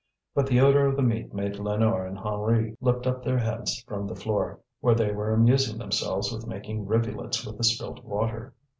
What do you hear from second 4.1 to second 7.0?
floor, where they were amusing themselves with making